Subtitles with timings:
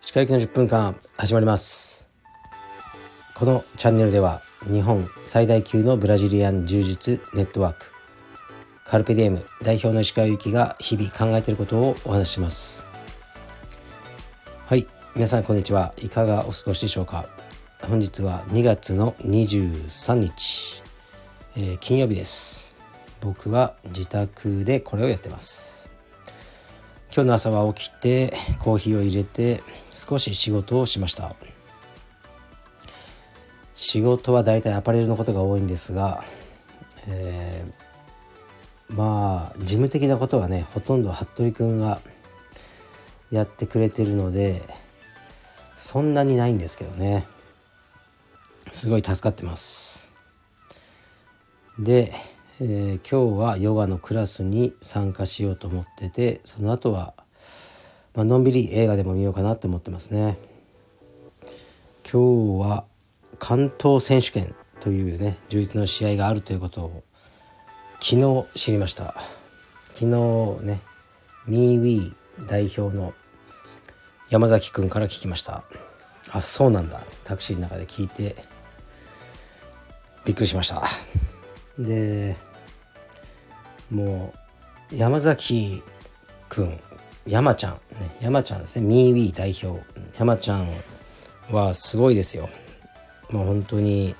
[0.00, 2.10] 歯科行きの10分間始まります。
[3.34, 7.90] このチャンネルでは日本最大級のブラジリアン柔術ネットワーク
[8.84, 12.90] カルペディエム代表の石川由紀が日々考えていることをお話しします。
[14.66, 15.94] はい皆さんこんにちは。
[15.96, 17.24] いかがお過ごしでしょうか。
[17.88, 20.82] 本日は2月の23日、
[21.56, 22.59] えー、金曜日です。
[23.20, 25.92] 僕は自宅でこれをやってます。
[27.12, 31.34] 今日の朝は起きてコーヒーを入れて少し仕事をしました。
[33.74, 36.22] 仕事はだいたいアパレルのことが多いんですが、
[37.08, 42.00] えー、まあ事務的なことはねほとんど服部君が
[43.30, 44.62] やってくれてるので
[45.76, 47.26] そんなにないんですけどね。
[48.70, 50.14] すごい助かってます。
[51.78, 52.12] で、
[52.62, 57.14] えー、今日はヨガのクラスに参加しようと思っててその後は
[58.14, 60.36] まあのんびり映画でも見ようかなって思ってますね。
[62.12, 62.84] 今日は
[63.38, 67.02] 関東選手権というね充実の試合があるということを
[67.98, 69.14] 昨日知りました。
[69.94, 70.80] 昨日ね
[71.46, 73.14] ミーウィー代表の
[74.28, 75.64] 山崎くんから聞きました。
[76.30, 77.00] あそうなんだ。
[77.24, 78.36] タクシーの中で聞いて
[80.26, 80.82] びっくりしました。
[81.78, 82.36] で
[83.90, 84.34] も
[84.92, 85.82] う山崎
[86.48, 86.80] くん
[87.26, 87.78] 山ちゃん、ね、
[88.20, 88.86] 山ちゃんですね。
[88.86, 89.80] ミーウィー代表。
[90.12, 90.66] 山ちゃん
[91.52, 92.48] はすごいですよ。
[93.30, 94.14] もう本当に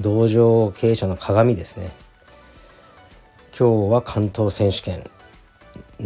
[0.00, 1.92] 道場経営者の鏡ですね。
[3.58, 5.04] 今日は関東選手権。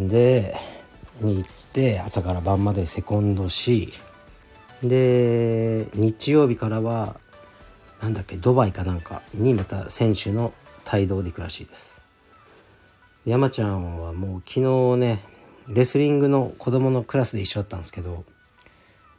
[0.09, 0.55] で
[1.21, 3.93] に行って朝から晩までセコンドし。
[4.83, 7.17] で日曜日からは
[8.03, 10.53] なんだっけドバイかなんかにまた選手の
[10.93, 12.02] 帯同で行くらしいです。
[13.25, 15.23] 山ちゃんはもう昨日ね
[15.69, 18.25] レスリングの子供のクラスで一緒だったんですけど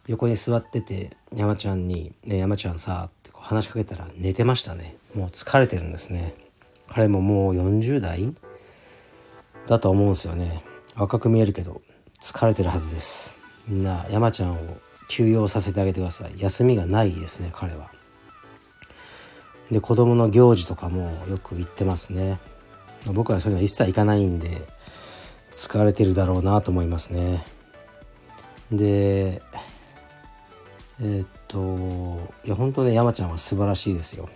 [0.08, 4.98] 横に座ってて山ちゃんに「ね山ちゃんさ」ってこう話しかけたら寝てましたね。
[5.16, 6.36] もう疲れてるんですね。
[6.90, 8.36] 彼ももう40代
[9.68, 10.62] だと思うんですよね。
[10.98, 11.82] 若く見えるけど
[12.20, 13.40] 疲れてるはずです。
[13.70, 14.78] みんな山ちゃんを
[15.08, 16.38] 休養させてあげてください。
[16.38, 17.90] 休みがないですね彼は。
[19.72, 22.38] で子供の行事とかもよく行ってますね。
[23.12, 24.48] 僕はそういうのは一切行かないんで
[25.52, 27.46] 疲れてるだろうなと思いますね。
[28.72, 29.42] で
[31.02, 34.30] えー、っといや本当ね山ちゃんは素晴らしいですよ。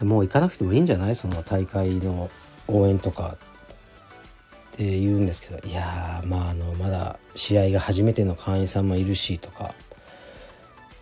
[0.00, 1.14] もう行かなくてもいいんじゃない？
[1.14, 2.30] その大会の
[2.66, 3.38] 応援とかっ
[4.72, 9.74] て言うんですけどいやまああのまだ試合が初めての会員さんもいるしとか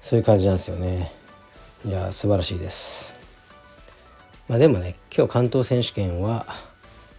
[0.00, 1.12] そういう感じなんですよね。
[1.84, 3.25] いや素晴らしいです。
[4.48, 6.46] まあでもね今日関東選手権は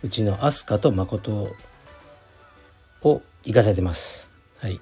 [0.04, 1.54] うちの飛鳥と誠
[3.04, 4.32] を行かせてます。
[4.60, 4.80] はい。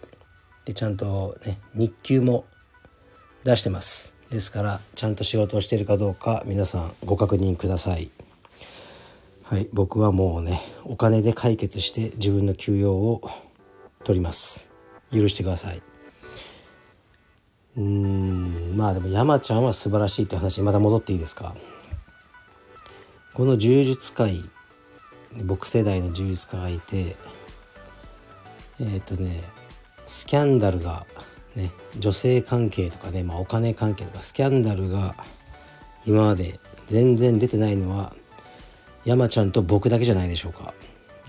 [0.65, 2.45] でちゃんとね日給も
[3.43, 4.15] 出してます。
[4.29, 8.09] ですからちゃんと仕事をしてるかどうか皆さんご確認ください。
[9.43, 9.69] はい。
[9.73, 13.21] 僕はもうねお金で解決して自分の休養を
[14.03, 14.71] 取ります。
[15.11, 15.81] 許してください。
[17.77, 18.77] うーん。
[18.77, 21.55] まあでも山ちゃんは素晴らしいって話また戻っていいですか？
[23.35, 24.37] この柔術界
[25.43, 27.17] 僕世代の柔術家がいて
[28.79, 29.43] えっ、ー、とね
[30.05, 31.05] スキャンダルが
[31.55, 35.15] ね女性関係とかね、まあ、お金関係とかスキャンダルが
[36.05, 38.13] 今まで全然出てないのは
[39.03, 40.73] 山ちゃんと僕だけじゃないでしょうか。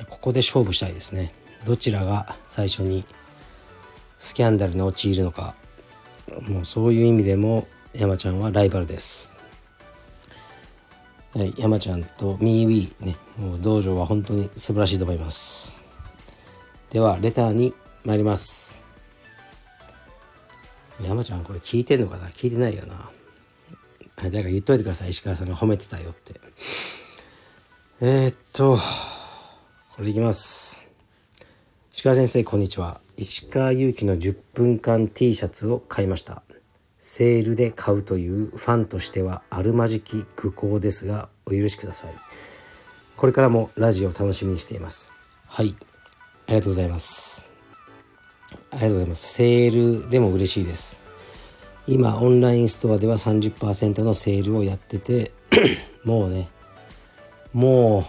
[0.09, 1.33] ここで勝負したいですね。
[1.65, 3.05] どちらが最初に
[4.19, 5.55] スキャンダルに陥るのか。
[6.49, 9.36] もうそういう意味でも山ちゃんはライバルです、
[11.59, 15.85] 山ちゃんとミーウィーね、もう道場は本当に素晴らしいと思います。
[16.91, 17.75] では、レターに
[18.05, 18.87] 参ります。
[21.03, 22.29] 山ちゃんこれ聞いてんのかな？
[22.29, 23.11] 聞いてないよな。
[24.17, 25.11] だから言っといてください。
[25.11, 26.41] 石川さんが褒めてたよって。
[28.01, 28.79] えー、っと、
[29.95, 30.91] これいきます。
[31.93, 33.01] 石川先生、こんにちは。
[33.19, 36.43] 石川祐希の10分間 T シャツを買いました。
[36.99, 42.13] セールで買うというファンとしてはあるまじき愚行ですがお許しください。
[43.17, 45.13] これからもラジオを楽しみにしています。
[45.47, 45.77] はい。
[46.47, 47.53] ありがとうございます。
[48.71, 49.33] ありがとうございます。
[49.35, 51.03] セールでも嬉しいです。
[51.89, 55.33] 今、オンラインストアでは30%のセールをやってて、
[56.05, 56.49] もうね、
[57.53, 58.07] も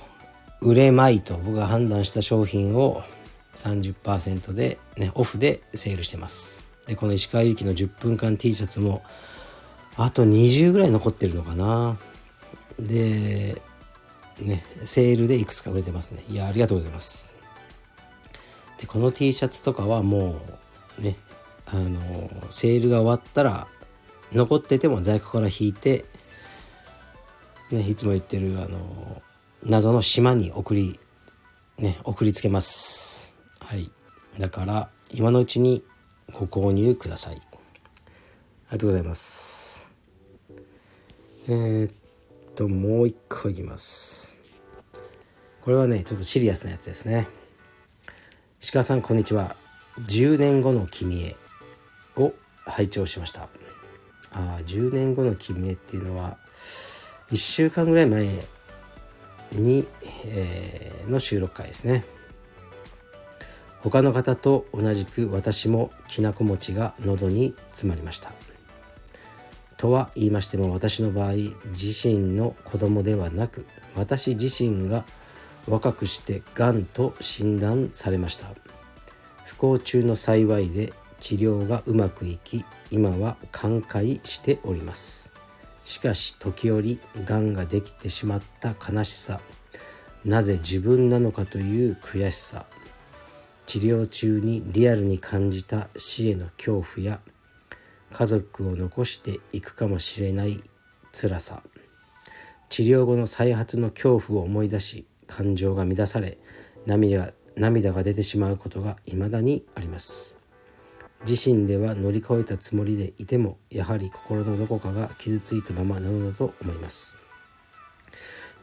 [0.62, 3.02] う売れまいと僕が判断した商品を
[3.56, 6.67] 30%で、ね、オフでセールしてます。
[6.88, 9.04] で、この石川祐希の10分間 T シャツも、
[9.96, 11.98] あと20ぐらい残ってるのかな。
[12.80, 13.62] で、
[14.42, 16.24] ねセールでいくつか売れてますね。
[16.30, 17.36] いやありがとうございます。
[18.80, 20.36] でこの T シャツとかはも
[21.00, 21.18] うね
[21.66, 22.02] あの
[22.50, 23.68] セールが終わったら
[24.32, 26.06] 残ってても在庫から引いて
[27.72, 29.22] ねいつも言ってるあの
[29.64, 31.00] 謎の島に送り
[31.80, 33.38] ね送りつけます。
[33.60, 33.90] はい。
[34.40, 35.84] だから今のうちに
[36.34, 37.36] ご購入ください。
[37.36, 37.42] あり
[38.72, 39.94] がとうございます。
[41.48, 41.94] えー、っ
[42.56, 44.42] ともう一個いきます。
[45.62, 47.28] これはねちょっとシリアスなやつですね。
[48.72, 49.56] 鹿さんこんにちは。
[50.00, 51.36] 10年後の君へ
[52.18, 52.34] を
[52.66, 53.50] 拝聴しました。
[54.34, 56.38] あ10年後の君へっていうのは
[57.32, 58.28] 1週間ぐらい前
[59.54, 59.88] に、
[60.26, 62.04] えー、の収録回ですね。
[63.90, 68.34] 他の方と同じく私もきなこ餅が喉に詰まりました。
[69.78, 71.34] とは言いましても私の場合
[71.72, 75.06] 自身の子供ではなく私自身が
[75.70, 78.48] 若くしてがんと診断されました。
[79.46, 80.92] 不幸中の幸いで
[81.22, 85.34] 治療がうまくいき今は寛解しております。
[85.86, 89.40] しかし時折がんができてしまった悲しさ。
[90.26, 92.66] なぜ自分なのかという悔しさ。
[93.68, 97.20] 治療中にリアルに感じた死への恐怖や
[98.12, 100.58] 家族を残していくかもしれない
[101.12, 101.62] 辛さ。
[102.70, 106.38] 治療後の再発の恐怖を思い出し感情が乱され
[106.86, 110.38] 涙涙が出てしまうことが未だにあります。
[111.28, 117.27] 自身では乗り越えたつもりでいてもやはり心のどこかが傷ついたままなのだと思います。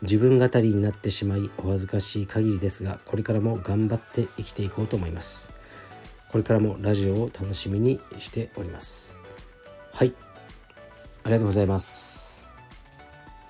[0.02, 5.52] 自分語りになってしまいお恥ずかしい限りですがこれからも頑張って生きていこうと思います。
[6.30, 9.16] これからもラジオを楽しみにしております。
[9.92, 10.14] はい。
[11.22, 12.52] ありがとうございます。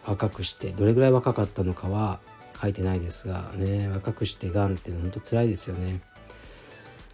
[0.06, 2.20] 若くしてどれぐらい若かったのかは
[2.61, 6.00] 書いてないですがね若くしてがんって本当辛いですよね。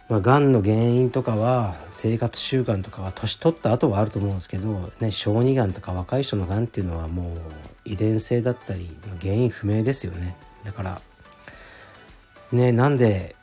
[0.09, 7.37] まあ、がんの原因とかは生活習慣とかは年取った後はあると思うんですけど、ね、小児がんとか若い人のがんっていうのはもう
[7.85, 8.89] 遺伝性だったり
[9.21, 10.35] 原因不明ですよね。
[10.63, 11.01] だから
[12.51, 13.35] ねなんで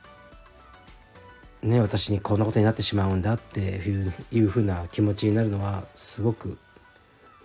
[1.62, 6.58] ね私にこんなことになってしまうんだっていういうふうな気持ちになるのはすごく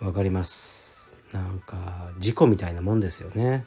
[0.01, 1.15] わかります。
[1.31, 1.77] なんか
[2.19, 3.65] 事故みたいなもんですよね。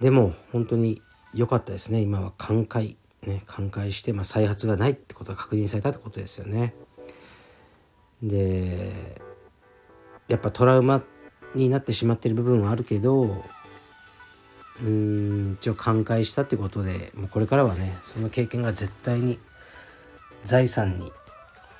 [0.00, 1.02] でも本当に
[1.34, 2.00] 良かったですね。
[2.00, 2.96] 今は寛解
[3.26, 6.74] ね、寛解して、まあ、再発がないってことが確認されたってことですよね。
[8.22, 9.21] で
[10.28, 11.02] やっぱトラウマ
[11.54, 13.44] になってしまってる部分はあるけど
[14.82, 19.38] うん一応寛解したってことでもうこれからはねその経験が絶対に
[20.42, 21.12] 財産に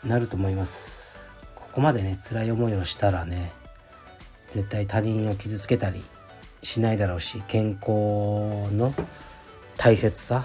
[0.04, 1.32] なると思います。
[1.54, 3.52] ここまでね辛い思いをしたらね
[4.50, 6.02] 絶対他人を傷つけたり
[6.62, 7.88] しないだろうし健康
[8.76, 8.92] の
[9.78, 10.44] 大切さ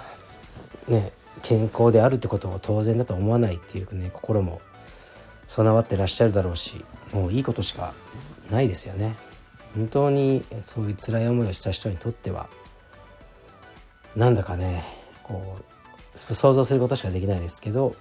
[0.88, 1.12] ね
[1.42, 4.62] 健康であるってことを当然だと思わないっていうね心も
[5.46, 7.94] 備わってらっしゃるだろうしもういいことしか
[8.50, 9.16] ないですよね。
[9.74, 12.48] 本当にそういう辛い思いをした人にとっては
[14.16, 14.82] なんだかね
[15.22, 15.58] こ
[16.14, 17.94] う想像することしかできないですけど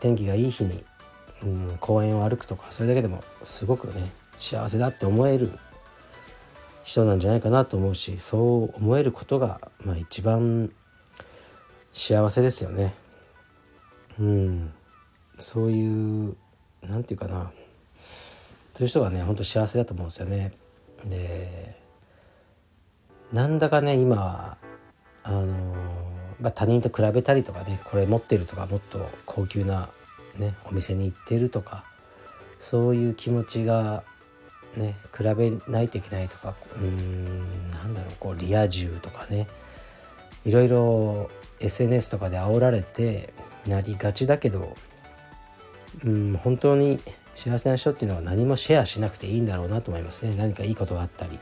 [0.00, 0.84] 天気がいい日に、
[1.42, 5.50] うん、公園を歩くとかそれだけでもすごくね幸せだって思える
[6.84, 10.70] 人なんじゃないかなと思うしそう思えることが、まあ、一番
[11.90, 12.94] 幸せですよね。
[14.20, 14.72] うん。
[15.38, 16.36] そういう
[16.82, 17.50] 何て言うかな。
[18.78, 20.52] そういう人がねほんと幸せだと思うんですよね。
[21.04, 21.76] で
[23.32, 24.56] なんだかね今
[25.24, 25.74] あの
[26.40, 29.88] まあ、他人と比べたりとかねこれ持ってるとかもっと高級な、
[30.38, 31.82] ね、お店に行ってるとか
[32.60, 34.04] そういう気持ちが
[34.76, 39.48] ね比べないといけないとかうんなんだろうこうリア充とかね
[40.44, 43.34] いろいろ SNS とかで煽られて
[43.66, 44.76] なりがちだけど
[46.04, 47.00] うん本当に
[47.38, 50.34] 幸せな人っていうのは何もシェアしなくていいんだろうなと思いますね。
[50.34, 51.38] 何かいいことがあったり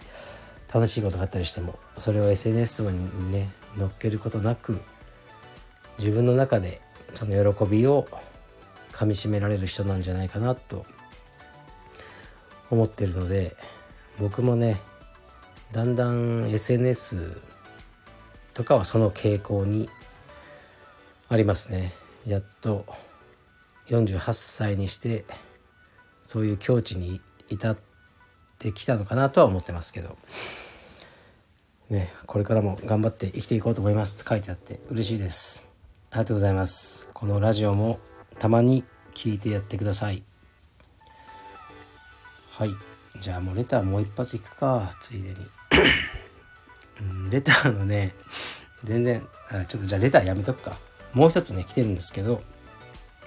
[0.73, 3.49] 楽しいことがあったりしてもそれを SNS とかにね
[3.79, 4.79] 乗っけることなく
[5.99, 8.07] 自分の中でその喜びを
[8.93, 10.85] かみしめられる人なんじゃないかなと
[12.71, 13.57] 思ってるので
[14.21, 14.79] 僕もね
[15.73, 17.41] だんだん SNS
[18.53, 19.89] とかはその傾向に
[21.31, 21.95] ありますね。
[22.27, 22.85] やっと
[23.89, 25.25] 48歳にして
[26.27, 27.79] そういう境地に至っ
[28.59, 30.19] てきたのかなとは思ってますけど。
[31.89, 35.71] ねこれからも頑張って生きていこうと思いますって書いてあって嬉しいです。
[36.11, 37.09] ありがとうございます。
[37.15, 38.01] このラジオも
[38.41, 38.83] たまに
[39.15, 40.25] 聞いてやってください。
[42.51, 42.71] はい。
[43.21, 44.91] じゃあもうレターもう一発いくか。
[45.01, 45.37] ついでに、
[47.31, 48.17] レターのね
[48.83, 50.77] 全然あちょっとじゃあレターやめとくか。
[51.15, 52.43] もう一つね来てるんですけど。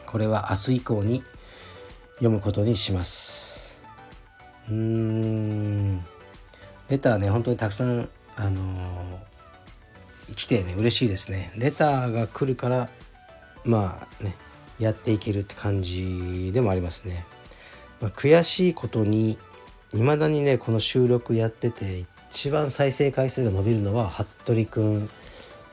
[0.06, 1.24] これは明日以降に
[2.20, 3.84] 読むことにします。
[4.70, 6.06] うーん。
[6.90, 11.52] レターね本当にたくさんあのー、来てね嬉しいですね。
[11.56, 12.90] レターが来るから
[13.64, 14.36] まあね
[14.80, 17.26] やっていけるって感じでもありますね、
[18.02, 19.38] まあ、悔しいことに
[19.92, 25.10] 未だにねこの収録やってて一番再生回数が伸びるのは服部くん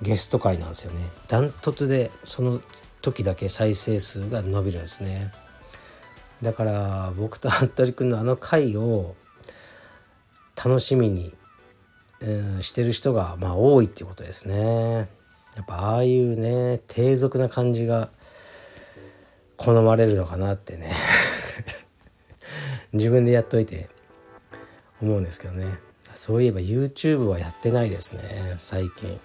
[0.03, 1.01] ゲスト回なんですよね。
[1.29, 2.61] ダントツでその
[3.01, 5.33] 時だけ再生数が伸びるんですね。
[6.43, 9.15] だから僕と服部くんのあの回を
[10.57, 11.33] 楽しみに、
[12.21, 15.09] うん、してる人がまあ多いっていうことですね。
[15.57, 18.11] やっぱああいうね低俗な感じが
[19.57, 20.91] 好まれるのかなってね。
[22.93, 23.89] 自分でやっといて
[25.01, 25.79] 思うんですけどね。
[26.13, 28.23] そういえば YouTube はやってないですね
[28.57, 29.21] 最近。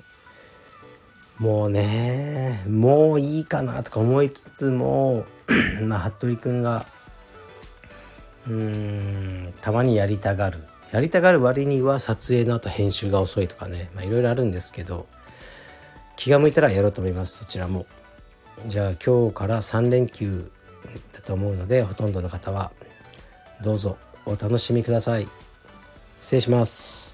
[1.40, 5.26] もうねもういいかなとか思いつつも
[5.84, 6.86] まあ服部君が
[8.48, 8.54] うー
[9.50, 10.60] んたまにやりたがる。
[10.92, 13.90] やりたがる割には撮影の後編集が遅いとかね。
[14.04, 15.08] いろいろあるんですけど
[16.18, 17.86] 気が向いたらやろうと思いますそちらも。
[18.68, 20.52] じゃあ今日から3連休
[21.14, 22.72] だと思うのでほとんどの方は
[23.64, 25.28] どうぞお楽しみください。
[26.20, 27.11] 失礼します。